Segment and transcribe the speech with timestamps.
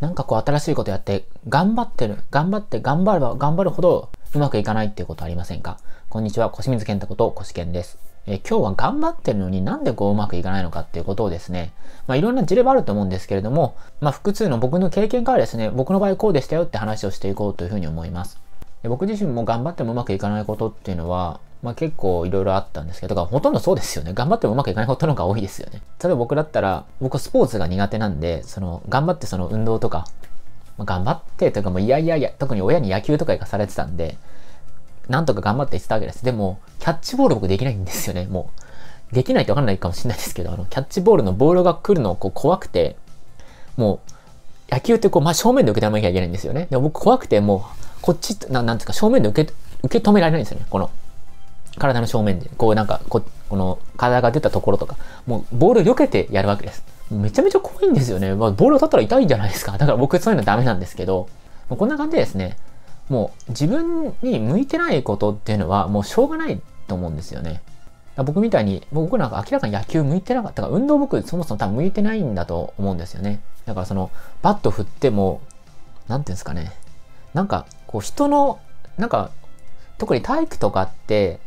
[0.00, 5.78] なんかこう新しいことやって、頑張ってる、頑張って、頑張れば頑張るほどうまくいかないっていうことありませんか？
[6.10, 7.98] こんにちは、小清水健太こと小志健です。
[8.26, 11.72] え今日は頑張ってるのになんでこううまくいかないのかっていうことをですね、
[12.06, 18.38] まあいろんな事例はあると思うんですけれども、まあ複数の僕の経験からですね、僕の場合こうでしたよって話をしていこうというふうに思います。
[18.82, 24.12] で僕自身も頑張ってもうまくいかないことっていうのは、まあ結構いろいろあったんですけど、ほとんどそうですよね。
[24.14, 25.82] 頑張ってもうまくいかないことの方が多いですよね。
[26.02, 30.06] 例えば僕だったら、僕スポーツが苦手なんで、その頑張ってその運動とか、
[30.78, 34.16] まあ、頑張ってというかもういやいやいや、特に親に野球とか行かされてたんで、
[35.08, 36.24] なんとか頑張って言ってたわけです。
[36.24, 38.50] でも、キャッチボール僕できないんですよね、も
[39.12, 39.14] う。
[39.14, 42.96] できないとわかんないかもしれないですけど、あの、キャッチボールのボールが来るのこう怖くて、
[43.76, 44.00] も
[44.70, 46.66] う、野球ってこう、まあ、正面で受け止めなきゃいけないんですよね。
[46.70, 49.52] で僕怖くて、もう、こっち、ななんですか、正面で受け、
[49.82, 50.90] 受け止められないんですよね、この、
[51.76, 52.48] 体の正面で。
[52.56, 54.96] こうなんかこ、この、体が出たところとか、
[55.26, 56.84] もう、ボール避けてやるわけです。
[57.10, 58.32] めちゃめちゃ怖いんですよね。
[58.36, 59.72] まあ、ボールを取ったら痛いじゃないですか。
[59.72, 61.28] だから僕そういうのダメなんですけど、
[61.68, 62.56] こんな感じでですね、
[63.08, 67.60] もう自分に向いてないことっていうのはもうしょうがないと思うんですよね。
[68.24, 73.40] 僕みたいに、僕なんか明らかに野球向いてなかったから、運動僕そもそも多分向いてないんだと思うんですよね。
[73.66, 75.40] だからその、バット振っても、
[76.06, 76.72] なんていうんですかね。
[77.34, 78.58] なんか、こう人の、
[78.98, 79.30] なんか、
[79.98, 81.38] 特に体育とかって、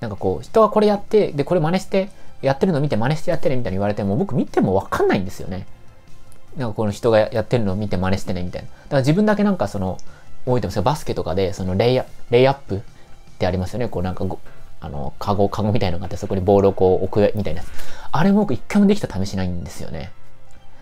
[0.00, 2.10] なんかこう、人がこれやって、で、これ真似して、
[2.42, 5.66] やってるの見て真似してやってねみたいに言われても、僕見てもわかんないんですよね。
[6.56, 8.68] なんかこの人がやってるのを見て真似してねみたいな。
[8.68, 9.98] だから自分だけなんかその、
[10.44, 10.82] 覚えてますよ。
[10.82, 12.80] バスケとかで、そのレイアレイアップっ
[13.38, 13.88] てありますよね。
[13.88, 14.24] こうなんか
[14.80, 17.62] あの、カゴ、カゴみたいなのがあって、そこにボールをこう置くみたいな。
[18.12, 20.12] あれも僕一回もできた試しないんですよね。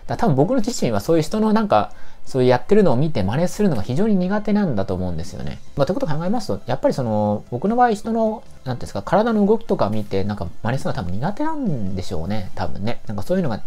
[0.07, 1.91] だ多分僕の自身はそういう人のなんか、
[2.25, 5.59] そういうやってるのを見て真似するのが非常に苦手なんだと思うんですよね。
[5.75, 12.51] まあ、ということを考えますと、やっぱりその、僕の場合人の、なんですか、体の動きとか見て、なんか真似するのは多分苦手なんでしょうね。
[12.55, 13.01] 多分ね。
[13.07, 13.61] なんかそういうのが、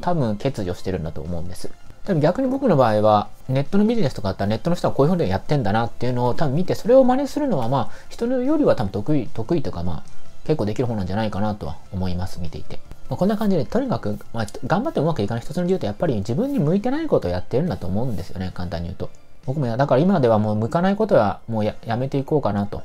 [0.00, 1.70] 多分欠如してるんだと思うんです。
[2.04, 10.02] 多分逆に僕の場合は、ネットのビジネスとかだったらネットの人はこういうふうにやってんだなっていうのを多分見て、それを真似するのはまあ、人よりは多分得意、得意とかまあ、
[10.44, 12.80] 結構できる方なんじゃないかなとは思います、見ていて。
[13.08, 19.10] まあ、こんな感じで、とにかく、まあ、頑張ってうまくいかない一つの理由ってやっぱり自分に向いてないことをやってるんだと思うんですよね、簡単に言うと。
[19.46, 22.82] 僕もだから今ではもう向かないことはもうやめていこうかなと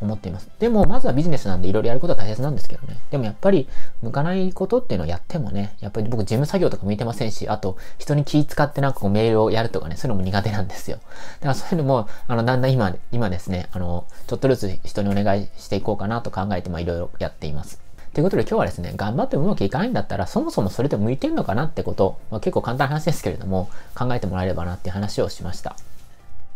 [0.00, 0.48] 思っています。
[0.58, 2.98] でも、まずはビジネスなんでいろいろやることは大切なんですけどね。
[3.10, 3.68] でもやっぱり、
[4.02, 10.98] 向かないことっていうのをやってもね、やっぱり僕事務作業とか向いてませんし、あと、人に気使ってなんかこうメールをやるとかね、そういうのも苦手なんですよ。
[11.40, 17.87] だからそういうのも、あの、だんだん今、今ですね、あの、ちょっとずつ人にお願いしていこうかなと考えて、まあいろいろやっています。
[18.14, 25.76] ということで今日はですね、頑張ってうまくいかないんだったら、そもそもそれで向いてんのかなってこと、まあ、結構簡単な話ですけれども、考えてもらえればなっていう話をしました。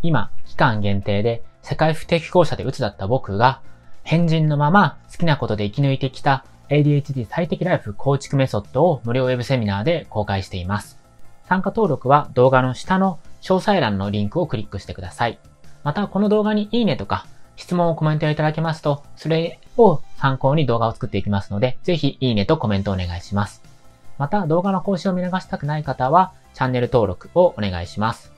[0.02, 3.60] 今、期間限定で世界不適合者で鬱だった僕が、
[4.02, 10.98] 変人のまま好きなことで生き抜いてきた ADHD 最適ライフ構築メソッドを無料ウェブセミナーで公開しています。
[11.46, 15.38] 参加登録は動画の下の詳細欄のリンクをクリックしてください。
[15.84, 17.26] また、この動画にいいねとか
[17.56, 23.62] 質問をコメントいただけますと、それを参考に動画を作っていきますので、ぜひいいねとコメントお願いします。
[24.18, 28.31] また、動画の更新を見逃したくない方は、チャンネル登録をお願いします。